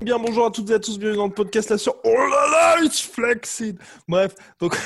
[0.00, 2.50] Bien, bonjour à toutes et à tous, bienvenue dans le podcast là sur Oh là
[2.50, 4.76] là, it's flexing Bref, donc,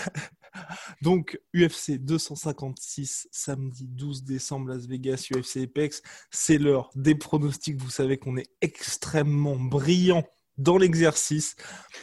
[1.03, 7.81] donc UFC 256, samedi 12 décembre, Las Vegas, UFC Apex, c'est l'heure des pronostics.
[7.81, 10.25] Vous savez qu'on est extrêmement brillant
[10.59, 11.57] dans l'exercice,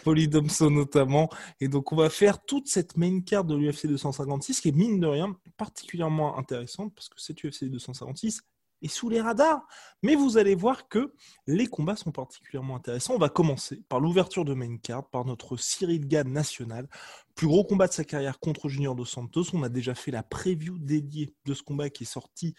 [0.04, 1.30] Polydomso notamment.
[1.60, 5.00] Et donc, on va faire toute cette main card de l'UFC 256 qui est mine
[5.00, 8.42] de rien particulièrement intéressante parce que cette UFC 256
[8.82, 9.66] est sous les radars.
[10.04, 11.14] Mais vous allez voir que
[11.48, 13.16] les combats sont particulièrement intéressants.
[13.16, 16.88] On va commencer par l'ouverture de main card, par notre Cyril Gann national.
[17.36, 19.46] Plus gros combat de sa carrière contre Junior Dos Santos.
[19.54, 22.54] On a déjà fait la preview dédiée de ce combat qui est sorti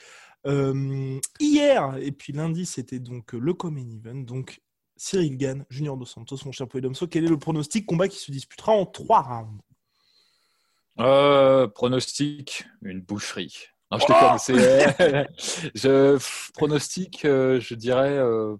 [0.46, 1.96] euh, hier.
[1.98, 4.22] Et puis lundi, c'était donc le Common Event.
[4.22, 4.60] Donc
[4.96, 7.06] Cyril Gann, Junior Dos Santos, mon cher Poedomso.
[7.06, 9.62] Quel est le pronostic combat qui se disputera en trois rounds?
[10.98, 13.68] Euh, pronostic, une boucherie.
[13.90, 15.28] Non, je c'est-
[15.74, 18.56] je pff, pronostic, euh, je dirais euh,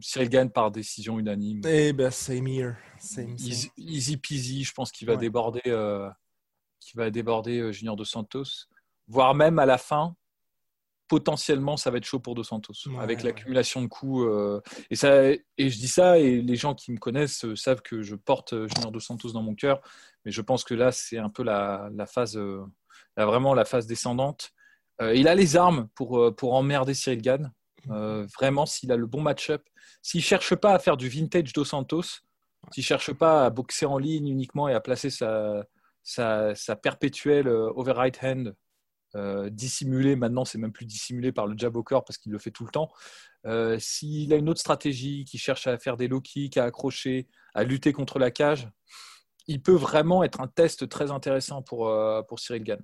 [0.00, 1.60] Cyril Gann par décision unanime.
[1.66, 2.74] Eh ben, same here.
[2.98, 3.48] Same, same.
[3.50, 5.18] Easy, easy peasy, je pense qu'il va Ouais.
[5.20, 6.08] déborder, euh,
[6.94, 8.44] va déborder euh, Junior Dos Santos,
[9.06, 10.14] voire même à la fin.
[11.06, 13.24] Potentiellement, ça va être chaud pour Dos Santos Ouais, avec ouais.
[13.24, 14.24] l'accumulation de coups.
[14.26, 17.82] euh, et ça, et je dis ça, et les gens qui me connaissent euh, savent
[17.82, 19.82] que je porte euh, Junior Dos Santos dans mon cœur.
[20.24, 22.64] Mais je pense que là, c'est un peu la, la phase, euh,
[23.16, 24.52] là, vraiment la phase descendante.
[25.00, 27.52] Euh, il a les armes pour, euh, pour emmerder Cyril Gann.
[27.90, 29.62] Euh, vraiment, s'il a le bon match-up,
[30.02, 32.20] s'il cherche pas à faire du vintage Dos Santos,
[32.72, 35.64] s'il cherche pas à boxer en ligne uniquement et à placer sa,
[36.02, 38.54] sa, sa perpétuelle overright hand
[39.50, 42.50] dissimulée, maintenant c'est même plus dissimulé par le jab au corps parce qu'il le fait
[42.50, 42.90] tout le temps.
[43.78, 47.62] S'il a une autre stratégie, qui cherche à faire des low kicks, à accrocher, à
[47.62, 48.68] lutter contre la cage,
[49.46, 51.92] il peut vraiment être un test très intéressant pour,
[52.26, 52.80] pour Cyril Gann.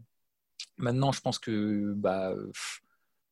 [0.80, 2.34] Maintenant, je pense que bah,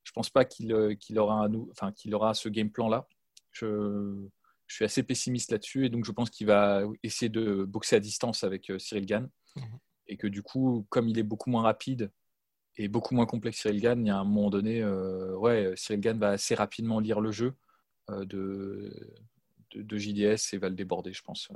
[0.03, 3.07] je pense pas qu'il euh, qu'il aura, un enfin, qu'il aura ce game plan là.
[3.51, 4.27] Je,
[4.67, 7.99] je suis assez pessimiste là-dessus et donc je pense qu'il va essayer de boxer à
[7.99, 9.79] distance avec euh, Cyril Gann Mhm.
[10.07, 12.11] et que du coup, comme il est beaucoup moins rapide
[12.77, 15.73] et beaucoup moins complexe que Cyril Gann, il y a un moment donné, euh, ouais,
[15.75, 17.55] Cyril Gann va assez rapidement lire le jeu
[18.11, 18.93] euh, de,
[19.71, 21.49] de, de JDS et va le déborder, je pense.
[21.51, 21.55] euh,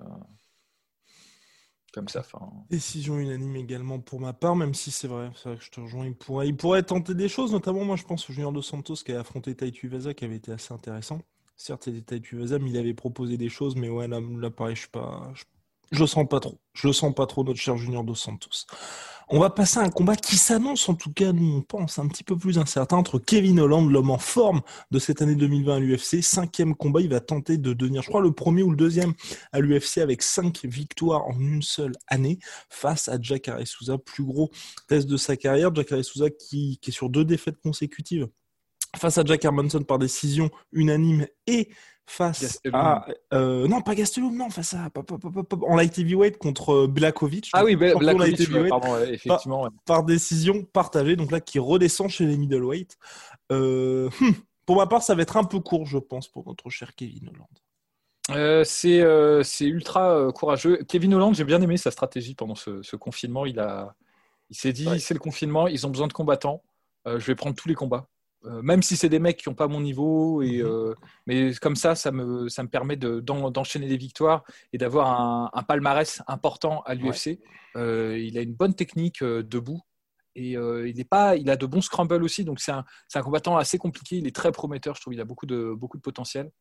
[1.93, 2.23] comme ça.
[2.69, 5.79] Décision unanime également pour ma part, même si c'est vrai, c'est vrai que je te
[5.79, 6.07] rejoins.
[6.07, 9.13] Il pourrait, il tenter des choses, notamment moi je pense au Junior Dos Santos qui
[9.13, 11.21] a affronté Taitu Vaza qui avait été assez intéressant.
[11.55, 14.81] Certes, c'était Taitu Vaza, mais il avait proposé des choses, mais ouais, là, pareil, je
[14.81, 15.31] suis pas.
[15.91, 16.59] Je le sens pas trop.
[16.73, 18.65] Sens pas trop, notre cher Junior Dos Santos.
[19.29, 22.07] On va passer à un combat qui s'annonce, en tout cas, nous on pense, un
[22.07, 24.61] petit peu plus incertain entre Kevin Holland, l'homme en forme
[24.91, 26.21] de cette année 2020 à l'UFC.
[26.21, 29.13] Cinquième combat, il va tenter de devenir, je crois, le premier ou le deuxième
[29.51, 32.39] à l'UFC avec cinq victoires en une seule année
[32.69, 34.51] face à Jacare Souza, plus gros
[34.87, 35.73] test de sa carrière.
[35.73, 38.27] Jacare Souza qui, qui est sur deux défaites consécutives
[38.97, 41.69] face à Jack Hermanson par décision unanime et
[42.05, 42.75] face Gastelum.
[42.75, 46.37] à euh, non pas Gastelum non face à pop, pop, pop, pop, en light heavyweight
[46.37, 48.93] contre euh, Blakovic Ah oui, light Blakovic, heavyweight, pardon,
[49.63, 49.69] ouais.
[49.85, 52.97] par décision partagée donc là qui redescend chez les middleweight
[53.51, 54.31] euh, hmm,
[54.65, 57.29] pour ma part ça va être un peu court je pense pour notre cher Kevin
[57.29, 57.47] Holland
[58.31, 60.77] Euh, c'est euh, c'est ultra courageux.
[60.87, 63.45] Kevin Holland, j'ai bien aimé sa stratégie pendant ce, ce confinement.
[63.45, 63.95] Il, a,
[64.49, 64.97] il s'est dit, Ouais.
[64.99, 66.63] c'est le confinement, ils ont besoin de combattants.
[67.05, 68.07] Je vais prendre tous les combats.
[68.45, 70.65] Euh, même si c'est des mecs qui n'ont pas mon niveau, et, Mhm.
[70.69, 70.95] euh,
[71.27, 74.43] mais comme ça, ça me, ça me permet de- d'en- d'enchaîner des victoires
[74.73, 77.39] et d'avoir un, un palmarès important à l'UFC.
[77.77, 79.79] Euh, il a une bonne technique debout
[80.35, 82.83] et il, est pas, il a de bons scrambles aussi, donc c'est un,
[83.21, 84.17] combattant assez compliqué.
[84.17, 85.13] Il est très prometteur, je trouve.
[85.13, 86.51] Il a beaucoup de, beaucoup de potentiel.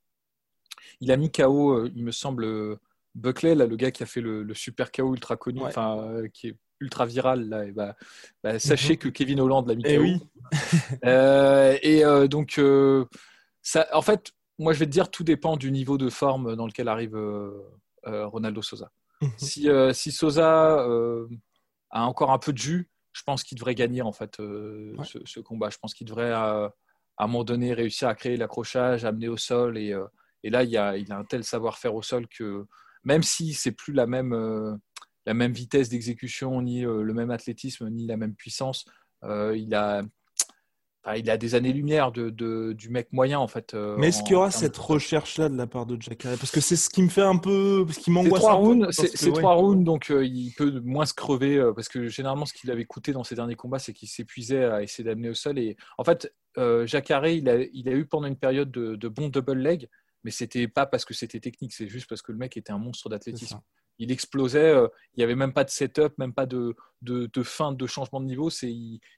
[1.01, 2.79] Il a mis KO, il me semble,
[3.15, 6.31] Buckley, là, le gars qui a fait le, le super KO ultra connu, Ouais.
[6.33, 7.49] qui est ultra viral.
[7.49, 7.97] Là, et bah,
[8.43, 10.21] bah, sachez que Kevin Holland l'a mis Eh oui.
[11.07, 13.07] Euh, et euh, donc, euh,
[13.63, 16.67] ça, en fait, moi, je vais te dire, tout dépend du niveau de forme dans
[16.67, 17.19] lequel arrive
[18.05, 18.91] Ronaldo Sosa.
[19.23, 19.31] Mhm.
[19.39, 20.85] Si, si Sosa
[21.91, 25.71] a encore un peu de jus, je pense qu'il devrait gagner en fait ce, combat.
[25.71, 26.71] Je pense qu'il devrait à
[27.19, 29.79] un moment donné réussir à créer l'accrochage, amener au sol.
[29.79, 29.97] Et,
[30.43, 32.67] et là, il, a, il a un tel savoir-faire au sol que
[33.05, 34.79] même si c'est plus la même,
[35.27, 38.85] la même vitesse d'exécution, ni le même athlétisme, ni la même puissance,
[39.23, 40.03] il a
[41.17, 43.75] il a des années-lumière de, du mec moyen en fait.
[43.75, 46.61] Euh, Mais est-ce qu'il y aura cette recherche-là de la part de Jack Parce que
[46.61, 48.41] c'est ce qui me fait un peu, ce qui m'angoisse.
[49.15, 52.53] C'est trois rounds, donc euh, il peut moins se crever euh, parce que généralement ce
[52.53, 55.59] qu'il avait coûté dans ses derniers combats, c'est qu'il s'épuisait à essayer d'amener au sol.
[55.59, 56.33] Et en fait,
[56.85, 59.89] Jacare, il a, il a eu pendant une période de, de bons double leg,
[60.25, 62.79] mais c'était pas parce que c'était technique, c'est juste parce que le mec était un
[62.79, 63.61] monstre d'athlétisme
[63.99, 64.71] il explosait.
[64.71, 68.21] Euh, il n'y avait même pas de setup, même pas de, de, fin de changement
[68.21, 68.51] de niveau.
[68.51, 68.73] C'est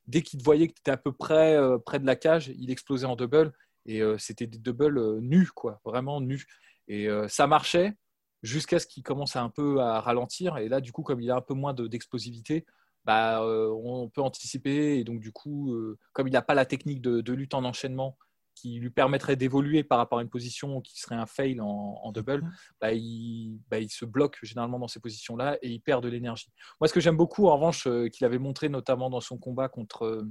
[0.06, 2.70] dès qu'il voyait que tu étais à peu près euh, près de la cage, il
[2.70, 3.52] explosait en double.
[3.86, 6.46] Et euh, c'était des doubles nus, quoi, vraiment nus.
[6.86, 7.94] Et ça marchait
[8.42, 10.58] jusqu'à ce qu'il commence à un peu à ralentir.
[10.58, 12.66] Et là, du coup, comme il a un peu moins d'explosivité,
[13.06, 14.98] bah, on peut anticiper.
[14.98, 15.74] Et donc, du coup,
[16.12, 18.18] comme il n'a pas la technique de, lutte en enchaînement,
[18.54, 22.42] qui lui permettrait d'évoluer par rapport à une position qui serait un fail en, double,
[22.42, 22.52] mhm.
[22.80, 26.52] bah, il, bah, il, se bloque généralement dans ces positions-là et il perd de l'énergie.
[26.80, 29.68] Moi, ce que j'aime beaucoup, en revanche, euh, qu'il avait montré notamment dans son combat
[29.68, 30.28] contre euh,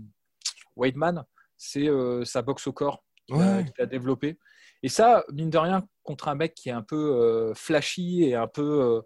[0.76, 1.24] Weidman,
[1.58, 4.38] c'est euh, sa boxe au corps qu'il a, développé.
[4.82, 8.48] Et ça, mine de rien, contre un mec qui est un peu flashy et un
[8.48, 9.02] peu,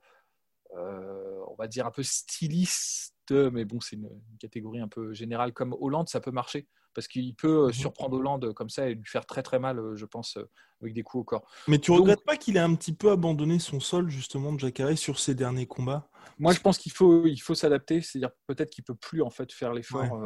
[0.73, 4.09] on va dire, un peu styliste, mais bon, c'est une,
[4.39, 7.73] catégorie un peu générale comme Hollande, ça peut marcher parce qu'il peut euh, mhm.
[7.73, 10.49] surprendre Hollande comme ça et lui faire très très mal, euh, je pense, euh,
[10.81, 11.47] avec des coups au corps.
[11.67, 14.59] Mais tu ne regrettes pas qu'il ait un petit peu abandonné son sol justement de
[14.59, 16.09] Jacare sur ses derniers combats?
[16.39, 19.51] Moi, je pense qu'il faut, il faut s'adapter, c'est-à-dire peut-être qu'il peut plus en fait
[19.53, 20.19] faire l'effort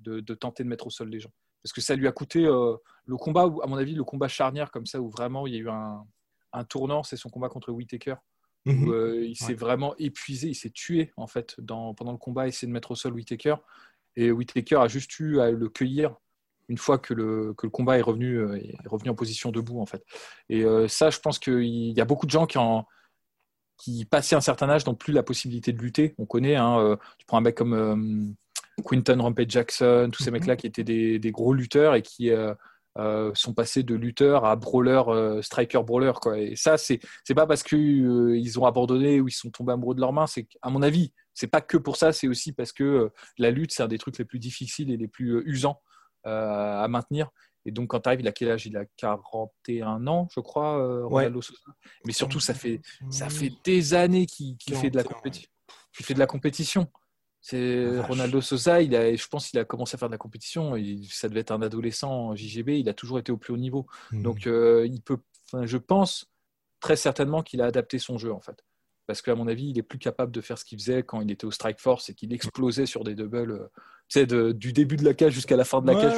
[0.00, 3.16] de, tenter de mettre au sol les gens, parce que ça lui a coûté le
[3.16, 5.68] combat, à mon avis, le combat charnière comme ça où vraiment il y a eu
[5.68, 6.04] un,
[6.52, 8.14] un tournant, c'est son combat contre Whitaker.
[8.66, 9.22] Où, mhm.
[9.22, 12.72] il s'est vraiment épuisé, il s'est tué en fait dans, pendant le combat, essayer de
[12.72, 13.54] mettre au sol Whitaker.
[14.16, 16.16] Et Whitaker a juste eu à le cueillir
[16.68, 19.80] une fois que le, que le combat est revenu, euh, est revenu en position debout,
[19.80, 20.04] en fait.
[20.48, 22.86] Et euh, ça, je pense qu'il y a beaucoup de gens qui, en,
[23.78, 26.14] qui, passé un certain âge, n'ont plus la possibilité de lutter.
[26.18, 28.34] On connaît, hein, euh, tu prends un mec comme
[28.84, 30.38] Quinton Rampage Jackson, tous ces mhm.
[30.38, 32.30] mecs-là qui étaient des, des, gros lutteurs et qui
[33.34, 35.02] sont passés de lutteurs à brawler,
[35.42, 36.12] striker brawler.
[36.20, 36.38] Quoi.
[36.38, 39.94] Et ça, c'est n'est pas parce qu'ils ils ont abandonné ou ils sont tombés amoureux
[39.94, 42.72] de leurs mains, c'est à mon avis, c'est pas que pour ça, c'est aussi parce
[42.72, 45.42] que euh, la lutte, c'est un des trucs les plus difficiles et les plus euh,
[45.46, 45.82] usants
[46.26, 47.28] euh, à maintenir.
[47.66, 48.66] Et donc, quand tu arrives, il a quel âge?
[48.66, 51.60] Il a 41 ans, je crois, Ronaldo Sosa.
[52.04, 55.50] Mais surtout, ça fait, ça fait des années qu'il fait, de la compétition.
[55.92, 56.88] fait de la compétition.
[57.48, 60.74] C'est Ronaldo Sosa, il a, je pense qu'il a commencé à faire de la compétition.
[61.08, 62.80] ça devait être un adolescent JGB.
[62.80, 63.86] Il a toujours été au plus haut niveau.
[64.10, 64.22] Hmm.
[64.22, 65.18] Donc, il peut,
[65.62, 66.26] je pense
[66.80, 68.64] très certainement qu'il a adapté son jeu en fait
[69.06, 71.30] parce qu'à mon avis, il est plus capable de faire ce qu'il faisait quand il
[71.30, 73.68] était au Strike Force et qu'il explosait sur des doubles, euh,
[74.08, 76.14] tu sais, du début de la cage jusqu'à la fin de la cage.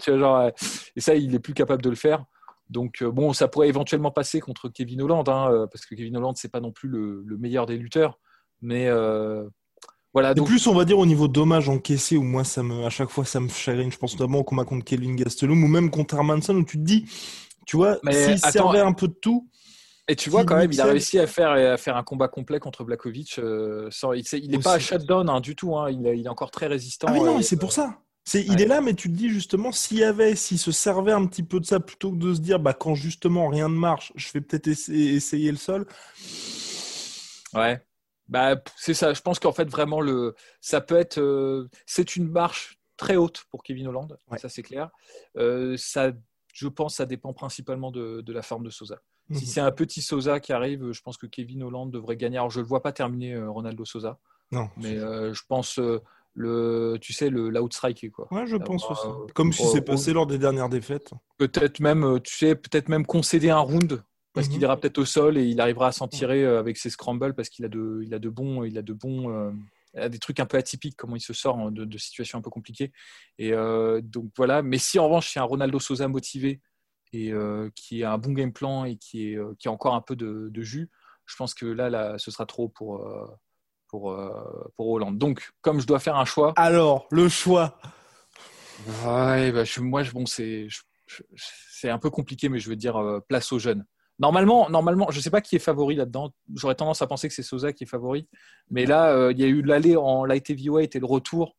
[0.00, 0.50] tu vois, genre,
[0.96, 2.24] et ça, il est plus capable de le faire.
[2.70, 6.16] Donc, euh, bon, ça pourrait éventuellement passer contre Kevin Holland, hein, euh, parce que Kevin
[6.16, 8.18] Holland, c'est pas non plus le, meilleur des lutteurs.
[8.62, 8.88] Mais
[10.14, 10.32] voilà.
[10.32, 13.10] De plus, on va dire au niveau dommage encaissé, où moi, ça me, à chaque
[13.10, 13.92] fois, ça me chagrine.
[13.92, 16.82] Je pense notamment au combat contre Kelvin Gastelum ou même contre Hermanson, où tu te
[16.82, 17.04] dis,
[17.66, 19.48] tu vois, s'il servait un peu de tout.
[20.06, 22.60] Et tu vois quand même, il a réussi à faire, à faire un combat complet
[22.60, 23.38] contre Blakovic.
[23.38, 23.88] Euh,
[24.34, 25.76] il n'est pas à shutdown hein, du tout.
[25.76, 25.90] Hein.
[25.90, 27.06] il, est encore très résistant.
[27.10, 27.98] Ah mais non, c'est pour ça.
[28.32, 31.26] Il est là, mais tu te dis justement, s'il y avait, s'il se servait un
[31.26, 34.12] petit peu de ça, plutôt que de se dire, bah, quand justement rien ne marche,
[34.14, 35.86] je vais peut-être essayer, le sol.
[37.52, 37.82] Ouais.
[38.28, 39.12] Bah, c'est ça.
[39.12, 41.18] Je pense qu'en fait, vraiment, le, ça peut être.
[41.18, 44.16] Euh, c'est une marche très haute pour Kevin Holland.
[44.38, 44.90] Ça, c'est clair.
[45.36, 46.12] Euh, ça,
[46.52, 49.00] je pense ça dépend principalement de, de la forme de Sosa.
[49.30, 49.50] Si mhm.
[49.50, 52.36] c'est un petit Sosa qui arrive, je pense que Kevin Holland devrait gagner.
[52.36, 54.18] Alors, je ne le vois pas terminer euh, Ronaldo Sosa.
[54.52, 54.68] Non.
[54.76, 55.80] Mais euh, je pense,
[56.34, 58.10] le, tu sais, l'outstrike.
[58.10, 58.28] Quoi.
[58.30, 59.06] Ouais, je pense aussi.
[59.34, 61.10] Comme si c'est passé lors des dernières défaites.
[61.38, 64.02] Peut-être même, tu sais, peut-être même concéder un round.
[64.34, 64.64] Parce qu'il mhm.
[64.64, 67.64] ira peut-être au sol et il arrivera à s'en tirer avec ses scrambles parce qu'il
[67.64, 69.54] a de, il a de bons, il a de bons,
[69.94, 72.90] des trucs un peu atypiques, comment il se sort de, de situations un peu compliquées.
[73.38, 73.52] Et
[74.02, 74.62] donc voilà.
[74.62, 76.60] Mais si en revanche c'est un Ronaldo Sosa motivé,
[77.14, 79.94] et euh, qui a un bon game plan et qui, est, euh, qui a encore
[79.94, 80.90] un peu de, jus,
[81.26, 83.26] je pense que là, là, ce sera trop pour, euh,
[83.88, 84.18] pour,
[84.76, 85.16] pour Hollande.
[85.16, 86.52] Donc, comme je dois faire un choix.
[86.56, 87.78] Alors, le choix
[89.06, 90.66] ouais, bah, Moi, bon, c'est
[91.36, 93.84] c'est un peu compliqué, mais je veux dire place aux jeunes.
[94.18, 96.32] Normalement, normalement, je ne sais pas qui est favori là-dedans.
[96.54, 98.28] J'aurais tendance à penser que c'est Sosa qui est favori.
[98.70, 101.56] Mais là, il y a eu l'aller en light heavyweight et le retour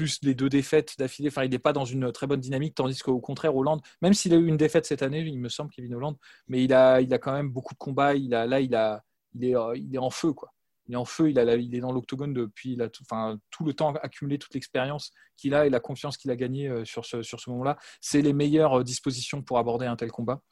[0.00, 1.28] plus les deux défaites d'affilée.
[1.28, 4.32] Enfin, il n'est pas dans une très bonne dynamique, tandis qu'au contraire, Hollande, même s'il
[4.32, 6.16] a eu une défaite cette année, il me semble, Kevin Hollande,
[6.48, 8.14] mais il a, il a quand même beaucoup de combats.
[8.14, 10.52] Il a, là, il, a, il, est, il est en feu, quoi.
[10.90, 13.38] Il est en feu, il, a il est dans l'octogone depuis il a tout, enfin,
[13.50, 16.84] tout le temps accumulé, toute l'expérience qu'il a et la confiance qu'il a gagnée euh,
[16.84, 17.78] sur ce, sur ce moment-là.
[18.00, 20.42] C'est les meilleures dispositions pour aborder un tel combat.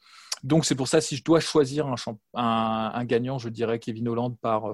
[0.43, 1.95] Donc c'est pour ça, si je dois choisir un,
[2.35, 4.65] un, un gagnant, je dirais Kevin Holland par...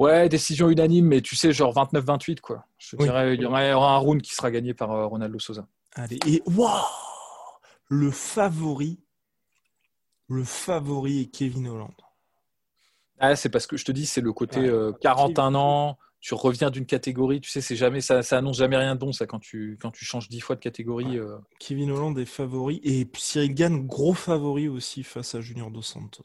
[0.00, 2.66] Ouais, décision unanime, mais tu sais, genre 29-28, quoi.
[2.78, 5.68] Je dirais, il y aura un round qui sera gagné par Ronaldo Sosa.
[5.94, 6.82] Allez, et waouh
[7.86, 8.98] Le favori,
[10.26, 11.94] le favori est Kevin Holland.
[13.26, 16.70] Ah, c'est parce que je te dis, c'est le côté 41 euh, ans, tu reviens
[16.70, 19.38] d'une catégorie, tu sais, c'est jamais, ça, ça annonce jamais rien de bon, ça, quand
[19.38, 21.18] tu, quand tu changes 10 fois de catégorie.
[21.18, 21.38] Euh.
[21.58, 26.22] Kevin Holland est favori, et Cyril Gann, gros favori aussi face à Junior Dos Santos.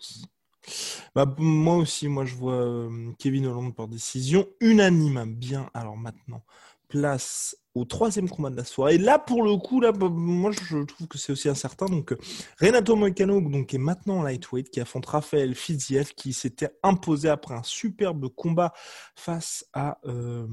[1.15, 5.25] Bah, moi aussi, moi je vois euh, Kevin Holland par décision unanime.
[5.35, 6.43] Bien, alors maintenant,
[6.89, 8.95] place au troisième combat de la soirée.
[8.95, 11.85] Et là, pour le coup, là, bah, moi, je trouve que c'est aussi incertain.
[11.85, 12.13] Donc,
[12.59, 17.55] Renato Moicano, donc, est maintenant en lightweight, qui affronte Raphaël Fiziev, qui s'était imposé après
[17.55, 18.73] un superbe combat
[19.15, 20.45] face à euh,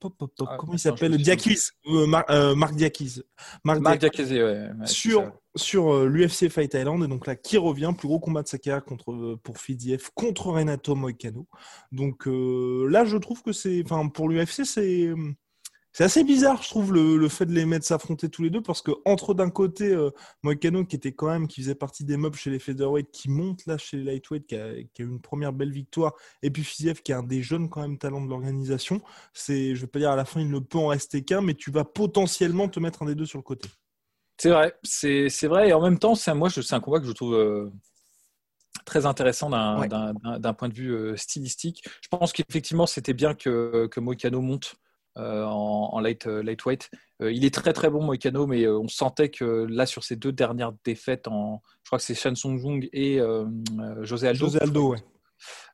[0.00, 1.16] pop, pop, pop, ah, comment il s'appelle?
[1.16, 3.22] Diakis, euh, euh, Marc Diakis.
[3.62, 7.04] Marc, Diakis, ouais, sur sur l'UFC Fight Island.
[7.04, 7.92] Et donc là, qui revient?
[7.96, 11.46] Plus gros combat de sa carrière contre, pour Fiziev contre Renato Moicano.
[11.92, 15.14] Donc là, je trouve que c'est, enfin, pour l'UFC, c'est
[15.94, 18.82] c'est assez bizarre, je trouve, le, fait de les mettre s'affronter tous les deux, parce
[18.82, 20.10] que entre d'un côté, euh,
[20.42, 23.64] Moicano, qui était quand même, qui faisait partie des mobs chez les featherweight, qui monte
[23.66, 27.12] là chez les lightweight, qui a, eu une première belle victoire, et puis Fiziev, qui
[27.12, 29.02] est un des jeunes quand même talents de l'organisation.
[29.32, 31.54] C'est, je vais pas dire à la fin, il ne peut en rester qu'un, mais
[31.54, 33.68] tu vas potentiellement te mettre un des deux sur le côté.
[34.36, 37.12] C'est vrai, c'est, vrai, et en même temps, c'est, moi, c'est un combat que je
[37.12, 37.34] trouve.
[37.34, 37.70] Euh,
[38.84, 41.84] très intéressant d'un, point de vue euh, stylistique.
[42.02, 44.74] Je pense qu'effectivement, c'était bien que, que Moicano monte
[45.16, 46.90] euh, en, light, euh, lightweight.
[47.22, 50.32] Euh, il est très très bon Moicano, mais on sentait que là sur ces deux
[50.32, 53.20] dernières défaites, en, je crois que c'est Shan Song Jung et
[54.02, 54.46] José Aldo.
[54.46, 54.96] José Aldo,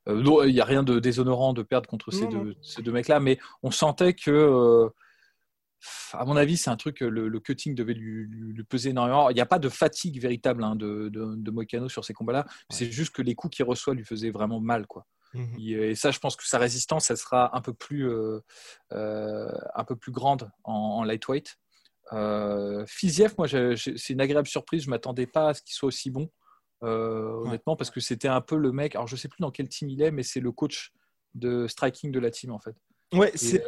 [0.07, 3.39] il n'y a rien de déshonorant de perdre contre ces, deux, ces deux mecs-là, mais
[3.63, 4.91] on sentait que
[6.13, 9.31] à mon avis, c'est un truc, le, le cutting devait lui, peser énormément.
[9.31, 12.47] Il n'y a pas de fatigue véritable hein, de, de, de, Moicano sur ces combats-là.
[12.69, 14.87] C'est juste que les coups qu'il reçoit lui faisaient vraiment mal.
[14.87, 15.07] Quoi.
[15.35, 18.41] Mmh et ça, je pense que sa résistance, elle sera un peu plus, euh,
[18.93, 21.57] euh, un peu plus grande en, lightweight.
[22.13, 24.85] Euh, Fiziev, moi, c'est une agréable surprise.
[24.85, 26.29] Je m'attendais pas à ce qu'il soit aussi bon,
[26.81, 28.97] honnêtement, parce que c'était un peu le mec.
[28.97, 30.93] Alors, je sais plus dans quel team il est, mais c'est le coach
[31.35, 32.75] de striking de la team, en fait.
[33.13, 33.65] Ouais, c'est.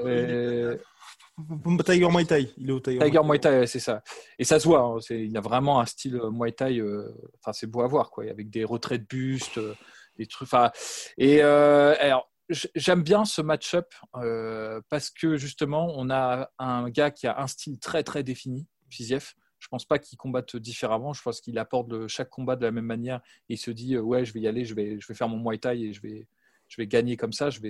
[1.84, 4.02] Tiger Muay Thai, il est au Tiger, Tiger Muay Thai, c'est ça.
[4.38, 6.82] Et ça se voit, hein, il a vraiment un style Muay Thai,
[7.38, 9.58] enfin c'est beau à voir, quoi, avec des retraits de buste,
[10.16, 10.48] des trucs.
[11.20, 17.26] Euh, alors, j'aime bien ce match-up euh, parce que justement, on a un gars qui
[17.26, 19.32] a un style très très défini, Fiziev.
[19.58, 21.12] Je pense pas qu'il combatte différemment.
[21.12, 23.20] Je pense qu'il apporte chaque combat de la même manière.
[23.48, 25.28] Et il se dit euh, ouais, je vais y aller, je vais, je vais faire
[25.28, 26.26] mon Muay Thai et je vais,
[26.68, 27.50] je vais gagner comme ça.
[27.50, 27.60] Je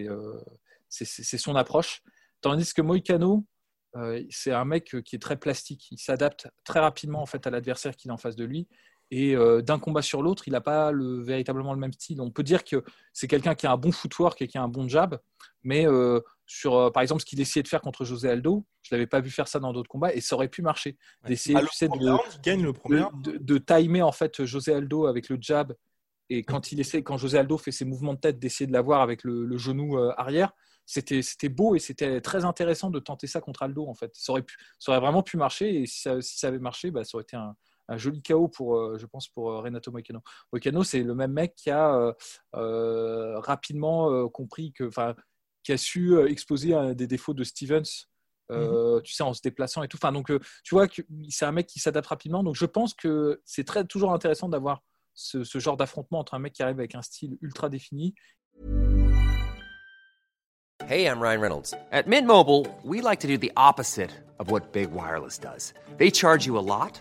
[0.89, 2.03] c'est son approche.
[2.43, 3.47] Tandis que Moïcano,
[4.31, 5.89] c'est un mec qui est très plastique.
[5.91, 8.69] Il s'adapte très rapidement en fait à l'adversaire qu'il a en face de lui.
[9.15, 12.23] Et euh, d'un combat sur l'autre, il n'a pas le, véritablement le même style.
[12.23, 14.69] On peut dire que c'est quelqu'un qui a un bon footwork et qui a un
[14.69, 15.21] bon jab,
[15.63, 18.89] mais euh, sur, euh, par exemple, ce qu'il essayait de faire contre José Aldo, je
[18.91, 20.97] ne l'avais pas vu faire ça dans d'autres combats et ça aurait pu marcher.
[21.27, 25.75] D'essayer de, de, timer en fait José Aldo avec le jab
[26.31, 29.03] et quand il essaie, quand José Aldo fait ses mouvements de tête, d'essayer de l'avoir
[29.03, 30.53] avec le, genou arrière,
[30.87, 34.11] c'était, c'était beau et c'était très intéressant de tenter ça contre Aldo en fait.
[34.15, 36.91] Ça aurait, pu, ça aurait vraiment pu marcher et si ça, si ça avait marché,
[36.91, 37.55] bah, ça aurait été un,
[37.93, 40.21] un joli chaos pour, euh, je pense, pour euh, Renato Moicano.
[40.53, 42.15] Moicano, c'est le même mec qui a
[42.55, 45.15] euh, rapidement compris que, enfin,
[45.63, 48.09] qui a su exposer des défauts de Stevens.
[48.51, 49.01] Mhm.
[49.03, 49.97] tu sais, en se déplaçant et tout.
[49.97, 50.31] Enfin, donc,
[50.63, 50.87] tu vois,
[51.31, 52.43] c'est un mec qui s'adapte rapidement.
[52.43, 54.83] Donc, je pense que c'est très toujours intéressant d'avoir
[55.15, 58.15] ce, ce, genre d'affrontement entre un mec qui arrive avec un style ultra défini.
[60.87, 61.75] Hey, I'm Ryan Reynolds.
[61.93, 65.73] At Mint Mobile, we like to do the opposite of what Big Wireless does.
[65.97, 67.01] They charge you a lot.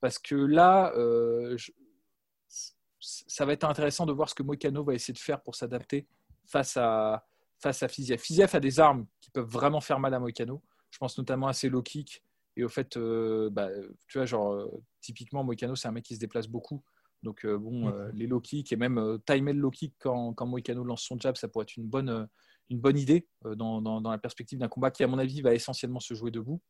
[0.00, 1.56] Parce que là, euh,
[3.00, 6.06] ça va être intéressant de voir ce que Moicano va essayer de faire pour s'adapter
[6.46, 7.26] face à,
[7.58, 8.18] face à Fiziev.
[8.18, 10.62] Fiziev a des armes qui peuvent vraiment faire mal à Moicano.
[10.90, 12.22] Je pense notamment à ses low kicks.
[12.56, 13.68] Et au fait, euh, bah,
[14.08, 16.82] tu vois, genre, euh, typiquement, Moicano, c'est un mec qui se déplace beaucoup.
[17.22, 18.10] Donc, bon, mm.
[18.14, 21.36] les low kicks et même timer le low kick quand, quand Moicano lance son jab,
[21.36, 22.26] ça pourrait être une bonne,
[22.70, 26.00] une bonne idée dans, dans, la perspective d'un combat qui, à mon avis, va essentiellement
[26.00, 26.62] se jouer debout.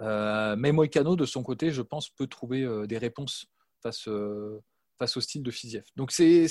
[0.00, 3.46] Mais Moïcano, de son côté, je pense, peut trouver des réponses
[3.82, 4.08] face,
[4.98, 5.84] face au style de Fiziev.
[5.96, 6.46] Donc c'est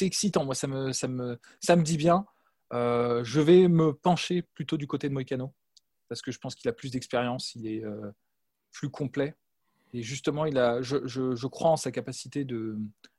[0.00, 2.26] excitant, moi ça me, ça me, ça me dit bien.
[2.72, 5.54] Euh, je vais me pencher plutôt du côté de Moicano
[6.08, 8.10] parce que je pense qu'il a plus d'expérience, il est euh,
[8.72, 9.34] plus complet
[9.92, 12.46] et justement il a, je, je, je crois en sa capacité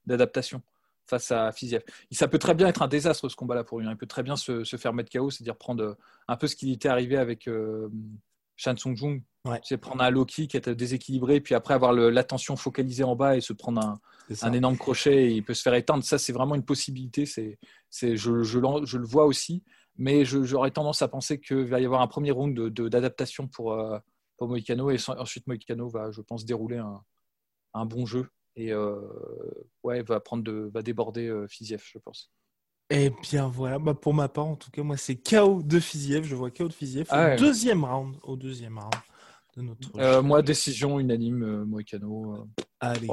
[0.06, 0.62] d'adaptation
[1.08, 1.84] face à Fiziev.
[2.12, 3.88] Ça peut très bien être un désastre ce combat-là pour lui.
[3.88, 3.92] Hein.
[3.92, 5.96] Il peut très bien se, se faire mettre KO, c'est-à-dire prendre
[6.28, 7.90] un peu ce qui était arrivé avec euh,
[8.56, 9.22] Shan Sung Jung
[9.64, 13.42] c'est prendre un low kick, être déséquilibré, puis après avoir l'attention focalisée en bas et
[13.42, 14.00] se prendre un,
[14.42, 16.04] un, énorme crochet et il peut se faire éteindre.
[16.04, 17.26] Ça, c'est vraiment une possibilité.
[17.26, 17.60] C'est,
[17.90, 19.64] c'est, je, je, je, le vois aussi,
[19.98, 23.74] mais j'aurais tendance à penser qu'il va y avoir un premier round d'adaptation de, pour,
[23.74, 24.00] euh,
[24.38, 27.02] pour Moïcano et ensuite Moïcano va, je pense, dérouler un,
[27.74, 29.00] un bon jeu et euh,
[29.84, 32.32] ouais, va, prendre de, va déborder euh, Fiziev, je pense.
[32.90, 36.24] Eh bien voilà, bah, pour ma part en tout cas, moi c'est KO de Fiziev,
[36.24, 38.94] je vois KO de Fiziev au ah deuxième round, au deuxième round.
[39.98, 42.36] Euh, moi, décision unanime, euh, Moïcano.
[42.36, 42.64] Euh.
[42.80, 43.08] Allez.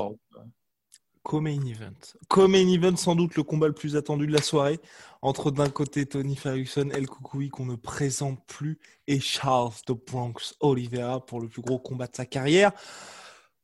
[1.22, 2.16] Co-main event.
[2.28, 4.80] Co-main event, sans doute le combat le plus attendu de la soirée.
[5.22, 10.56] Entre d'un côté Tony Ferguson, El Koukoui qu'on ne présente plus, et Charles de Bronx
[10.58, 12.72] Oliveira pour le plus gros combat de sa carrière.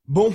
[0.06, 0.32] Bon,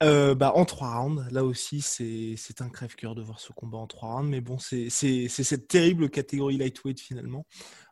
[0.00, 4.10] bah, en trois rounds, là aussi, c'est un crève-cœur de voir ce combat en trois
[4.16, 4.30] rounds.
[4.30, 7.46] Mais bon, c'est cette terrible catégorie lightweight finalement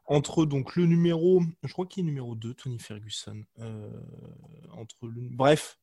[0.06, 3.42] entre donc le numéro, je crois qu'il est numéro 2, Tony Ferguson.
[3.60, 3.90] Euh,
[4.72, 5.78] entre bref,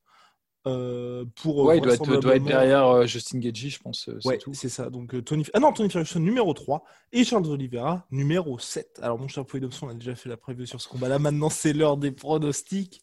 [0.67, 4.09] euh, pour ouais, il doit être, derrière euh, Justin Gagey, je pense.
[4.25, 4.89] ouais, c'est ça.
[4.89, 8.99] Donc Tony, ah non, Tony Ferguson numéro 3 et Charles Oliveira numéro 7.
[9.01, 11.17] Alors mon cher Pouille on a déjà fait la preview sur ce combat-là.
[11.17, 13.01] Maintenant, c'est l'heure des pronostics.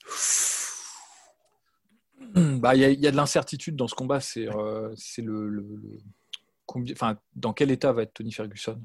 [2.35, 4.21] il y, a de l'incertitude dans ce combat.
[4.21, 4.49] C'est
[4.97, 5.65] c'est le, le,
[6.93, 8.81] enfin, dans quel état va être Tony Ferguson?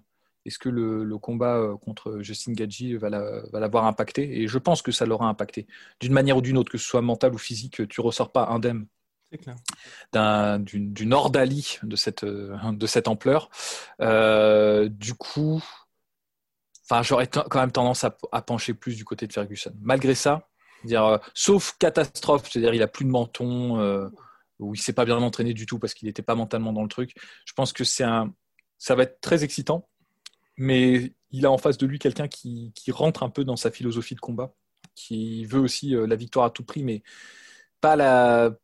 [0.45, 4.41] Est-ce que le, combat euh, contre Justin Gaggi va l'avoir impacté?
[4.41, 5.67] Et je pense que ça l'aura impacté.
[5.99, 8.87] D'une manière ou d'une autre, que ce soit mental ou physique, tu ressors pas indemne
[10.59, 13.49] d'une ordalie de cette, euh, de cette ampleur.
[14.01, 15.63] Euh, du coup,
[17.01, 19.73] j'aurais quand même tendance à, pencher plus du côté de Ferguson.
[19.81, 20.49] Malgré ça,
[20.87, 24.09] dire, sauf catastrophe, c'est-à-dire il a plus de menton,
[24.59, 26.89] ou il s'est pas bien entraîné du tout parce qu'il n'était pas mentalement dans le
[26.89, 27.15] truc.
[27.45, 28.33] Je pense que c'est un,
[28.77, 29.87] ça va être très excitant
[30.57, 34.15] mais il a en face de lui quelqu'un qui, rentre un peu dans sa philosophie
[34.15, 34.53] de combat,
[34.95, 37.01] qui veut aussi euh, la victoire à tout prix, mais
[37.81, 38.55] pas la,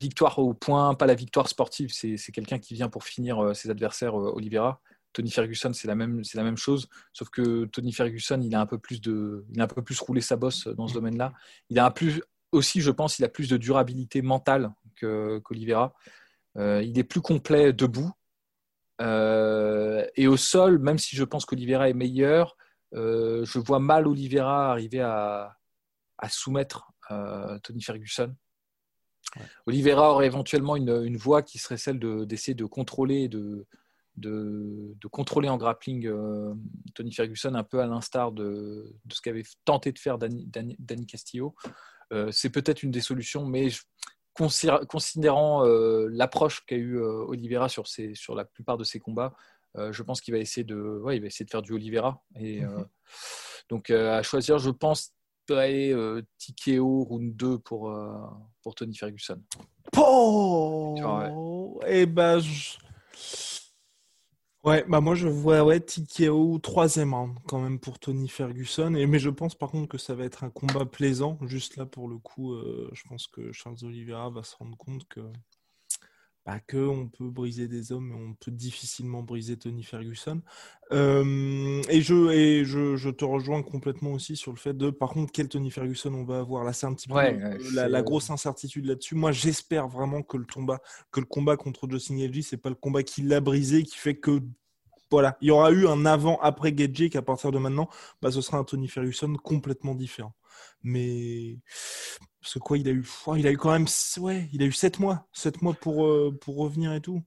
[0.00, 1.92] victoire au point, pas la victoire sportive.
[1.92, 4.80] C'est, quelqu'un qui vient pour finir euh, ses adversaires, euh, Oliveira.
[5.12, 8.60] Tony Ferguson, c'est la même, c'est la même chose, sauf que Tony Ferguson, il a
[8.60, 11.32] un peu plus de, il a un peu plus roulé sa bosse dans ce domaine-là.
[11.68, 15.94] Il a un plus, aussi, je pense, il a plus de durabilité mentale que, qu'Oliveira.
[16.56, 18.12] il est plus complet debout.
[19.00, 22.56] Euh, et au sol, même si je pense qu'Olivera est meilleur,
[22.94, 25.56] euh, je vois mal Olivera arriver à,
[26.28, 28.34] soumettre euh, Tony Ferguson.
[29.66, 33.66] Olivera aurait éventuellement une, voie qui serait celle d'essayer de, contrôler, de,
[34.20, 36.10] de, contrôler en grappling
[36.94, 41.54] Tony Ferguson, un peu à l'instar de, ce qu'avait tenté de faire Danny, Castillo.
[42.30, 43.80] c'est peut-être une des solutions, mais je,
[44.88, 49.34] considérant euh, l'approche qu'a eu euh, Oliveira sur, sur la plupart de ses combats,
[49.76, 52.22] euh, je pense qu'il va essayer de, il va essayer de faire du Oliveira.
[52.36, 52.86] Et mhm.
[53.68, 55.12] donc à choisir, je pense
[55.48, 55.92] aller
[56.38, 57.92] Tikeo round 2 pour
[58.62, 59.42] pour Tony Ferguson.
[59.96, 62.76] Oh, et eh ben, je...
[64.62, 68.94] Ouais, bah moi je vois ouais, TKO troisième round quand même pour Tony Ferguson.
[68.94, 71.38] Et, mais je pense par contre que ça va être un combat plaisant.
[71.46, 75.08] Juste là pour le coup, euh, je pense que Charles Oliveira va se rendre compte
[75.08, 75.20] que,
[76.50, 80.42] bah, que on peut briser des hommes, mais on peut difficilement briser Tony Ferguson.
[80.90, 85.10] Euh, et je, et je, je, te rejoins complètement aussi sur le fait de, par
[85.10, 86.64] contre, quel Tony Ferguson on va avoir.
[86.64, 87.14] Là, c'est un petit peu
[87.72, 89.14] la, la, grosse incertitude là-dessus.
[89.14, 90.80] Moi, j'espère vraiment que le combat,
[91.12, 94.16] que le combat contre Justin Gaethje, c'est pas le combat qui l'a brisé, qui fait
[94.16, 94.40] que
[95.08, 97.88] voilà, il y aura eu un avant-après Gaethje qu'à partir de maintenant,
[98.22, 100.34] bah, ce sera un Tony Ferguson complètement différent.
[100.82, 101.58] Mais
[102.40, 103.04] parce que quoi, il a eu,
[103.36, 103.86] il a eu quand même,
[104.18, 107.22] ouais, il a eu 7 mois, 7 mois pour, euh, pour revenir et tout.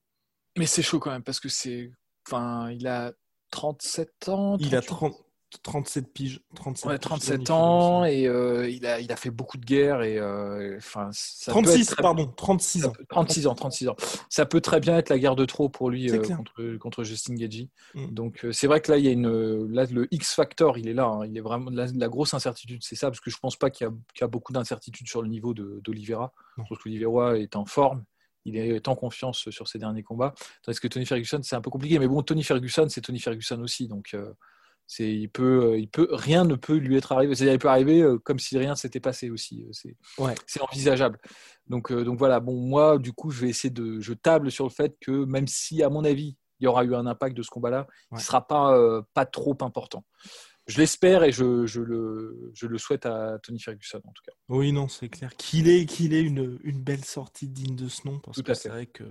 [0.57, 1.91] Mais c'est chaud quand même parce que c'est,
[2.27, 3.13] enfin, il a
[3.51, 4.57] 37 ans.
[4.59, 5.15] Il a 30,
[5.61, 6.41] 37 piges.
[6.55, 10.01] 37, 37 ans et euh, il, a, il a fait beaucoup de guerres.
[10.01, 11.09] Et, euh, enfin,
[11.47, 12.93] 36, pardon, 36 ans.
[13.09, 13.95] 36 ans, 36 ans.
[14.29, 17.35] Ça peut très bien être la guerre de trop pour lui euh, contre, contre Justin
[17.35, 17.69] Gagey.
[17.93, 18.07] Mm.
[18.07, 21.05] Donc c'est vrai que là, il y a une, là, le X-Factor, il est là.
[21.05, 21.25] Hein.
[21.25, 24.23] il est vraiment la, grosse incertitude, c'est ça, parce que je pense pas qu'il y,
[24.23, 26.33] a, beaucoup d'incertitudes sur le niveau d'Olivera.
[26.57, 28.03] Parce qu'Olivera est en forme.
[28.45, 30.33] il est en confiance sur ses derniers combats.
[30.63, 31.99] Tandis que Tony Ferguson, c'est un peu compliqué.
[31.99, 33.87] Mais bon, Tony Ferguson, c'est Tony Ferguson aussi.
[33.87, 34.15] Donc,
[34.95, 37.33] c'est, il peut, il peut, rien ne peut lui être arrivé.
[37.35, 39.65] C'est-à-dire, il peut arriver comme si rien s'était passé aussi.
[39.71, 40.35] C'est, Ouais.
[40.45, 41.17] c'est envisageable.
[41.67, 42.39] Donc, donc voilà.
[42.39, 45.47] Bon, moi, du coup, je vais essayer de, je table sur le fait que même
[45.47, 48.19] si, à mon avis, il y aura eu un impact de ce combat-là, il Ouais.
[48.19, 50.05] ne sera pas, euh, pas trop important.
[50.65, 54.31] Je l'espère et je, je le, je le souhaite à Tony Ferguson en tout cas.
[54.47, 58.07] Oui, non, c'est clair qu'il est, qu'il est une, une belle sortie digne de ce
[58.07, 59.03] nom, parce Tout que c'est vrai que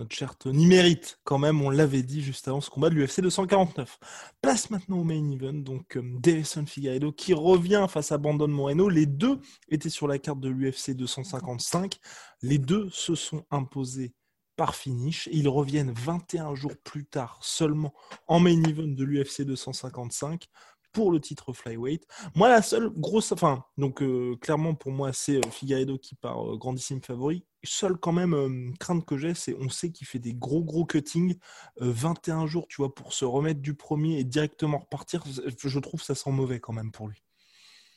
[0.00, 3.98] notre cher Tony quand même, on l'avait dit juste avant ce combat de l'UFC 249.
[4.40, 8.88] Place maintenant au main event, donc euh, Davison Figueiredo qui revient face à Brandon Moreno.
[8.88, 11.98] Les deux étaient sur la carte de l'UFC 255.
[12.40, 14.14] Les deux se sont imposés
[14.56, 15.28] par finish.
[15.32, 17.92] Ils reviennent 21 jours plus tard seulement
[18.26, 20.46] en main event de l'UFC 255
[20.92, 22.06] pour le titre flyweight.
[22.34, 26.56] Moi, la seule grosse, enfin, donc euh, clairement pour moi, c'est euh, Figueiredo qui part
[26.56, 27.44] grandissime favori.
[27.62, 30.86] Seule quand même euh, crainte que j'ai, c'est on sait qu'il fait des gros gros
[30.86, 31.36] cuttings,
[31.82, 35.22] euh, 21 jours, tu vois, pour se remettre du premier et directement repartir.
[35.56, 37.22] Je trouve ça sent mauvais quand même pour lui.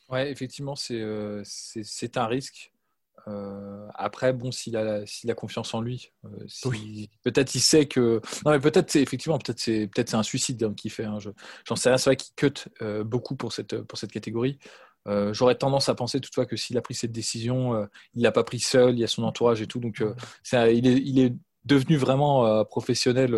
[0.09, 2.71] Ouais, effectivement, c'est euh, c'est un risque.
[3.29, 7.09] Euh, après, bon, s'il a, s'il a confiance en lui, euh, Oui.
[7.23, 8.19] peut-être il sait que.
[8.45, 11.05] Non, mais peut-être, c'est- effectivement, peut-être c'est peut-être c'est un suicide hein, qu'il fait.
[11.05, 11.29] hein, je-
[11.65, 11.97] J'en sais rien.
[11.97, 14.59] C'est vrai qu'il cut euh, beaucoup pour cette, pour cette catégorie.
[15.07, 17.85] Euh, J'aurais tendance à penser toutefois que s'il a pris cette décision, euh,
[18.15, 19.79] il l'a pas pris seul, il y a son entourage et tout.
[19.79, 20.13] Donc, euh,
[20.71, 21.33] il, est,
[21.65, 23.37] devenu vraiment professionnel,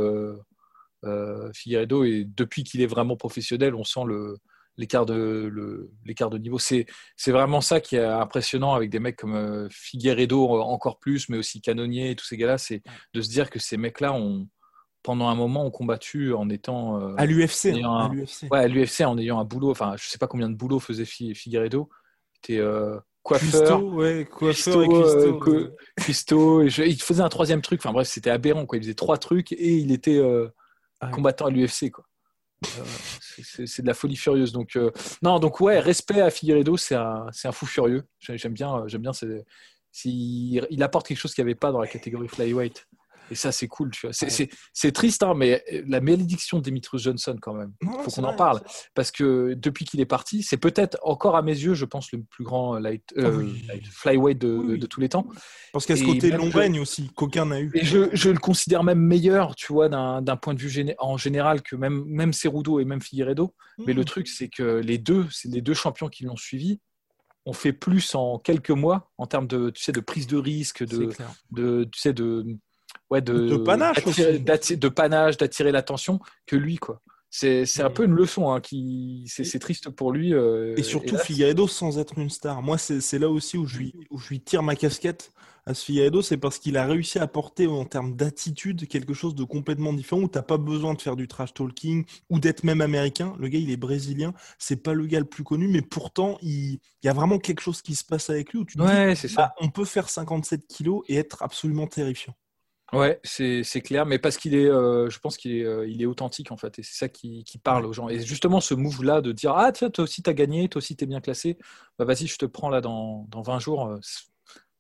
[1.54, 4.02] Figueiredo, et depuis qu'il est vraiment professionnel, on sent
[4.78, 5.52] l'écart de
[6.06, 6.60] de niveau.
[6.60, 6.88] C'est
[7.28, 11.62] vraiment ça qui est impressionnant avec des mecs comme Figueiredo euh, encore plus, mais aussi
[11.62, 12.82] Canonier et tous ces gars-là, c'est
[13.14, 14.48] de se dire que ces mecs-là ont
[15.06, 18.12] pendant un moment ont combattu en étant euh, À l'UFC, hein,
[18.50, 19.70] ouais, à l'UFC en ayant un boulot.
[19.70, 21.90] Enfin, je sais pas combien de boulot faisait Fi- Figueiredo.
[22.34, 24.88] C'était euh, coiffeur, Cuisto, ouais, coiffeur Cuisto, et
[26.02, 26.60] Cuisto.
[26.62, 27.82] euh, il faisait un troisième truc.
[27.82, 28.66] Enfin bref, c'était aberrant.
[28.66, 28.80] Quoi.
[28.80, 30.20] Il faisait trois trucs et il était
[31.02, 31.92] Ah combattant à l'UFC.
[31.92, 32.04] Quoi.
[32.66, 32.84] Euh,
[33.44, 34.52] c'est- de la folie furieuse.
[34.54, 34.76] Donc
[35.22, 38.04] non, donc ouais, respect à Figueiredo, c'est un, fou furieux.
[38.20, 39.12] J'ai- J'aime bien, j'aime bien.
[40.04, 42.88] il apporte quelque chose qu'il n'y avait pas dans la catégorie flyweight.
[43.32, 44.14] Et ça, c'est cool, tu vois.
[44.14, 44.30] C'est Ouais.
[44.32, 47.74] c'est- c'est triste, hein, mais la malédiction d'Demetrius Johnson, quand même.
[47.82, 48.62] Non, faut qu'on en parle.
[48.94, 52.22] Parce que depuis qu'il est parti, c'est peut-être encore à mes yeux, je pense, le
[52.22, 53.66] plus grand light, euh, Oui.
[53.68, 55.28] light- flyweight de, Oui, de tous les temps.
[55.74, 57.72] Parce qu'à ce côté long règne aussi, qu'aucun n'a eu.
[57.74, 60.96] Et je, je le considère même meilleur, tu vois, d'un d'un point de vue géné-
[61.00, 63.54] en général que même, même Cerudo et même Figueiredo.
[63.80, 66.80] Mais le truc, c'est que les deux, c'est les deux champions qui l'ont suivi,
[67.46, 70.84] ont fait plus en quelques mois en termes de, tu sais, de prise de risque,
[70.86, 71.10] de,
[71.52, 72.46] de, tu sais, de,
[73.10, 77.02] ouais, de, De panache de panache, d'attirer l'attention que lui, quoi.
[77.30, 80.34] C'est, c'est un Et- peu une leçon, hein, qui, c'est, c'est triste pour lui.
[80.34, 82.62] euh, Et surtout là, Figueiredo sans être une star.
[82.62, 85.32] Moi, c'est c'est là aussi où je, lui, où je lui tire ma casquette
[85.66, 89.36] à ce Figueiredo, c'est parce qu'il a réussi à apporter en termes d'attitude quelque chose
[89.36, 92.82] de complètement différent où t'as pas besoin de faire du trash talking ou d'être même
[92.82, 93.36] américain.
[93.40, 96.74] Le gars, il est brésilien, c'est pas le gars le plus connu, mais pourtant, il,
[96.76, 98.84] il y a vraiment quelque chose qui se passe avec lui où tu te dis,
[98.84, 99.44] Ouais, c'est ça.
[99.44, 102.36] ah, on peut faire 57 kilos et être absolument terrifiant.
[102.94, 106.02] Ouais, c'est c'est clair, mais parce qu'il est, euh, je pense qu'il est, euh, il
[106.02, 108.10] est authentique en fait, et c'est ça qui, qui parle aux gens.
[108.10, 111.06] Et justement, ce move-là de dire ah tiens, toi aussi t'as gagné, toi aussi t'es
[111.08, 111.58] bien classé,
[111.98, 113.88] bah vas-y, je te prends là dans, dans 20 jours.
[113.88, 114.26] euh, c'est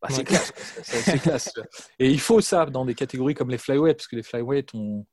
[0.02, 0.24] bah, c'est Ouais.
[0.26, 0.54] classe.
[0.84, 1.62] C'est- c'est.
[2.00, 5.06] Et il faut ça dans des catégories comme les flyweight, parce que les flyweight, on,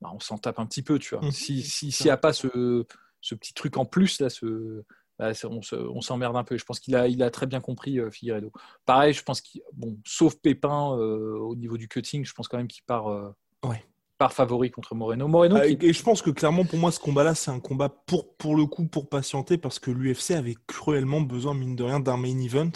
[0.00, 1.28] bah, on s'en tape un petit peu, tu vois.
[1.32, 2.84] Si si- s'il n'y a pas ce,
[3.20, 4.84] ce petit truc en plus là, ce
[5.18, 6.56] bah, on se- on s'emmerde un peu.
[6.58, 8.52] Je pense qu'il a, il a très bien compris euh, Figueiredo.
[8.84, 12.56] Pareil, je pense qu'il, bon, sauf Pépin euh, au niveau du cutting, je pense quand
[12.58, 13.30] même qu'il part, euh,
[13.64, 13.84] Ouais.
[14.18, 15.28] part favori contre Moreno.
[15.28, 17.88] Moreno, Ah, qui- Et je pense que clairement, pour moi, ce combat-là, c'est un combat
[17.88, 22.00] pour, pour le coup, pour patienter, parce que l'UFC avait cruellement besoin, mine de rien,
[22.00, 22.70] d'un main event.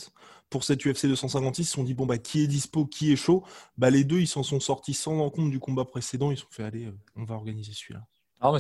[0.51, 3.17] Pour cette UFC 256, ils se sont dit, bon, bah, qui est dispo, qui est
[3.17, 3.45] chaud?
[3.79, 6.33] Bah, Les deux, ils s'en sont sortis sans en compte du combat précédent.
[6.33, 8.05] Ils se sont fait, allez, on va organiser celui-là.
[8.41, 8.59] Ah, mais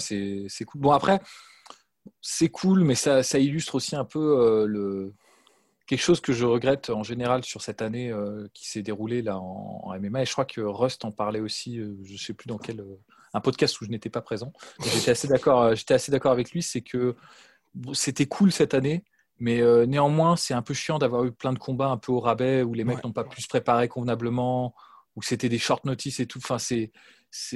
[0.48, 0.80] c'est cool.
[0.82, 1.20] Bon, après,
[2.20, 5.14] c'est cool, mais ça, ça illustre aussi un peu euh, le...
[5.86, 9.38] quelque chose que je regrette en général sur cette année euh, qui s'est déroulée là
[9.38, 10.22] en, en MMA.
[10.22, 12.84] Et je crois que Rust en parlait aussi, euh, je ne sais plus dans quel.
[13.32, 14.52] un podcast où je n'étais pas présent.
[14.84, 17.16] J'étais assez d'accord, j'étais assez d'accord avec lui, c'est que
[17.92, 19.04] c'était cool cette année.
[19.42, 22.62] Mais néanmoins, c'est un peu chiant d'avoir eu plein de combats un peu au rabais
[22.62, 23.02] où les mecs Ouais.
[23.04, 24.74] n'ont pas pu se préparer convenablement,
[25.16, 26.38] où c'était des short notice et tout.
[26.38, 26.92] Enfin, c'est...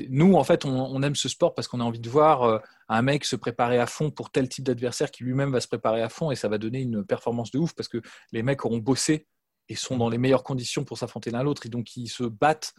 [0.09, 2.59] Nous, en fait, on, aime ce sport parce qu'on a envie de voir euh,
[2.89, 6.03] un mec se préparer à fond pour tel type d'adversaire qui lui-même va se préparer
[6.03, 8.01] à fond et ça va donner une performance de ouf parce que
[8.33, 9.27] les mecs auront bossé
[9.69, 12.75] et sont dans les meilleures conditions pour s'affronter l'un l'autre et donc ils se battent,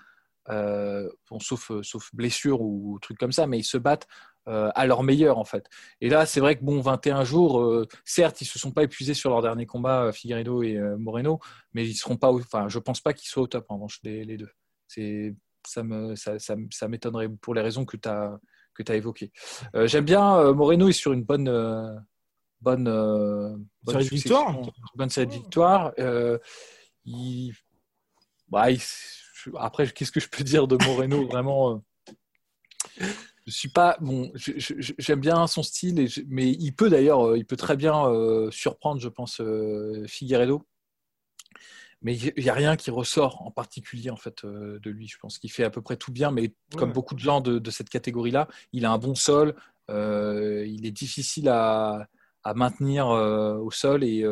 [0.49, 1.10] euh,
[1.41, 4.08] sauf, sauf blessure ou trucs comme ça, mais ils se battent
[4.47, 5.67] euh, à leur meilleur en fait.
[6.01, 9.15] Et là, c'est vrai que bon, 21 jours, euh, certes, ils se sont pas épuisés
[9.15, 11.39] sur leur dernier combat, euh, Figueiredo et euh, Moreno,
[11.73, 14.23] mais ils seront pas, enfin, je pense pas qu'ils soient au top en revanche les,
[14.23, 14.51] les deux.
[14.88, 15.36] C'est
[15.67, 18.39] ça me ça, ça, ça m'étonnerait pour les raisons que tu as
[18.73, 19.32] que tu as évoquées.
[19.75, 21.95] Euh, J'aime bien euh, Moreno est sur une bonne euh,
[22.62, 24.56] bonne, euh, bonne Série de victoires.
[24.95, 25.93] bonne série de victoires.
[27.06, 27.54] Il-
[28.49, 28.82] bah, il-
[29.58, 31.84] après, qu'est-ce que je peux dire de Moreno Vraiment,
[33.45, 34.32] je suis pas bon.
[34.36, 38.49] J'aime bien son style, et je- mais il peut d'ailleurs, il peut très bien euh,
[38.51, 40.65] surprendre, je pense, euh, Figueredo.
[42.05, 45.07] Mais il n'y a rien qui ressort en particulier en fait euh, de lui.
[45.07, 46.93] Je pense qu'il fait à peu près tout bien, mais comme Ouais.
[46.93, 49.55] beaucoup de gens de, de cette catégorie-là, il a un bon sol.
[49.89, 52.07] euh, il est difficile à,
[52.43, 54.23] à maintenir euh, au sol et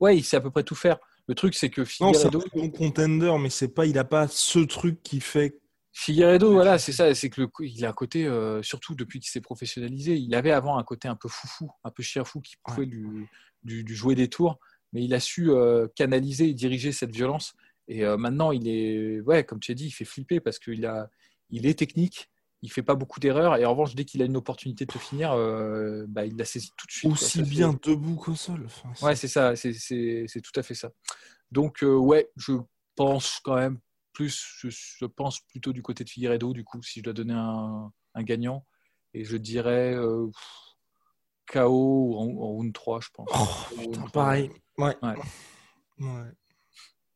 [0.00, 0.98] ouais, il sait à peu près tout faire.
[1.26, 4.04] Le truc, c'est que Non, c'est un Figueredo, bon contender, mais c'est pas, il a
[4.04, 5.58] pas ce truc qui fait.
[5.92, 8.30] Figueredo, voilà, c'est ça, c'est que le, il a un côté,
[8.62, 12.02] surtout depuis qu'il s'est professionnalisé, il avait avant un côté un peu foufou, un peu
[12.04, 14.58] chien-fou qui pouvait lui jouer des tours,
[14.92, 17.54] mais il a su euh, canaliser et diriger cette violence.
[17.88, 20.84] Et euh, maintenant, il est, ouais, comme tu as dit, il fait flipper parce qu'il
[20.86, 21.08] a,
[21.50, 22.30] il est technique,
[22.62, 24.98] il fait pas beaucoup d'erreurs, et en revanche, dès qu'il a une opportunité de te
[24.98, 27.10] finir, euh, bah, il la saisit tout de suite.
[27.10, 27.26] quoi.
[27.26, 28.62] Aussi fait- bien debout qu'au sol.
[28.66, 30.90] Enfin, c'est- Ouais, c'est ça, c'est- tout à fait ça.
[31.52, 32.54] Donc, euh, ouais, je
[32.96, 33.78] pense quand même
[34.12, 37.34] plus, je, je pense plutôt du côté de Figueredo, du coup, si je dois donner
[37.34, 38.64] un, un gagnant.
[39.14, 40.26] Et je dirais euh,
[41.46, 43.28] KO en, en round 3, je pense.
[43.32, 43.46] Oh,
[43.78, 44.50] putain, pareil.
[44.78, 44.96] Ouais.
[45.02, 45.14] Ouais.
[46.00, 46.22] Ouais.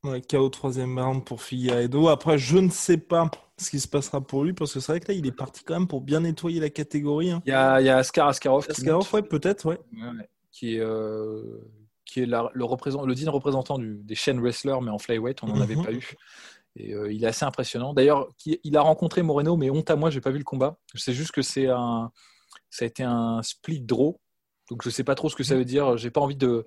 [0.02, 2.08] Ouais, KO troisième round pour Figueiredo.
[2.08, 5.00] Après, je ne sais pas ce qui se passera pour lui parce que c'est vrai
[5.00, 7.30] que là, il est parti quand même pour bien nettoyer la catégorie.
[7.32, 7.42] Hein.
[7.44, 9.78] Il y a, il y a Askar Askarov, qui, Askarov, monte, ouais, peut-être, ouais.
[10.50, 11.42] qui est, euh,
[12.06, 15.42] qui est la- le, représent- le digne représentant du- des chaînes wrestlers, mais en flyweight,
[15.42, 15.84] on n'en avait Mhm.
[15.84, 16.14] pas eu.
[16.76, 17.92] Et euh, il est assez impressionnant.
[17.92, 20.78] D'ailleurs, qui- il a rencontré Moreno, mais honte à moi, j'ai pas vu le combat.
[20.94, 22.10] Je sais juste que c'est un,
[22.70, 24.18] ça a été un split draw.
[24.70, 25.98] Donc je sais pas trop ce que ça veut dire.
[25.98, 26.64] J'ai pas envie de-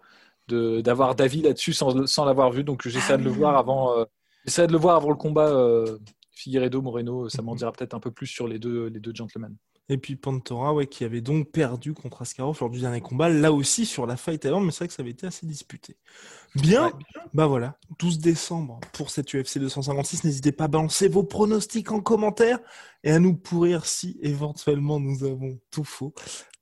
[0.47, 2.63] d'avoir d'avis là-dessus sans, sans l'avoir vu.
[2.63, 3.97] Donc j'essaie de le voir avant.
[3.97, 4.05] euh,
[4.45, 5.47] j'essaie de le voir avant le combat.
[5.49, 5.97] Euh,
[6.31, 7.57] Figueredo, Moreno, ça m'en Mhm.
[7.59, 9.55] dira peut-être un peu plus sur les deux les deux gentlemen.
[9.89, 13.51] Et puis Pantora, ouais, qui avait donc perdu contre Askarov lors du dernier combat, là
[13.51, 15.97] aussi sur la fight avant, mais c'est vrai que ça avait été assez disputé.
[16.55, 16.91] Bien, Ouais.
[17.33, 20.23] bah voilà, 12 décembre pour cette UFC 256.
[20.23, 22.59] N'hésitez pas à balancer vos pronostics en commentaire
[23.03, 26.13] et à nous pourrir si éventuellement nous avons tout faux,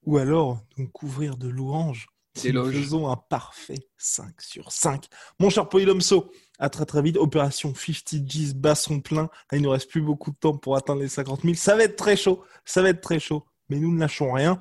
[0.04, 2.74] ou alors nous couvrir de louanges D'éloges.
[2.74, 5.06] faisons un parfait 5 sur 5.
[5.40, 7.18] Mon cher Polylomso, à très très vite.
[7.18, 9.24] Opération 50 G's bat son plein.
[9.52, 11.56] Là, il ne reste plus beaucoup de temps pour atteindre les 50 000.
[11.56, 12.44] Ça va être très chaud.
[12.66, 13.46] Ça va être très chaud.
[13.70, 14.60] Mais nous ne lâchons rien.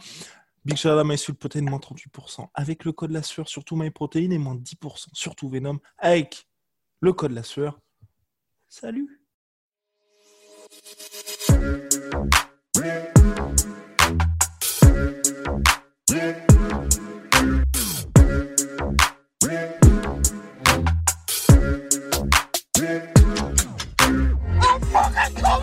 [0.65, 2.49] Big out à MySulProtein, moins 38%.
[2.55, 5.79] Avec le code la sueur, surtout MyProtein, et moins 10%, surtout Venom.
[5.99, 6.49] Avec
[7.01, 7.79] le code la sueur.
[8.69, 9.21] Salut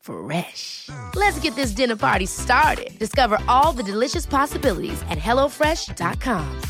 [0.00, 0.88] Fresh.
[1.14, 2.98] Let's get this dinner party started.
[2.98, 6.60] Discover all the delicious possibilities at hellofresh.com.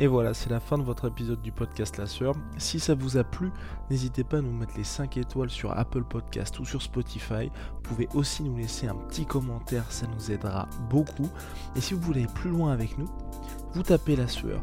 [0.00, 2.34] Et voilà, c'est la fin de votre épisode du podcast La Sueur.
[2.56, 3.50] Si ça vous a plu,
[3.90, 7.50] n'hésitez pas à nous mettre les 5 étoiles sur Apple Podcast ou sur Spotify.
[7.74, 11.28] Vous pouvez aussi nous laisser un petit commentaire, ça nous aidera beaucoup.
[11.76, 13.10] Et si vous voulez aller plus loin avec nous,
[13.74, 14.62] vous tapez La Sueur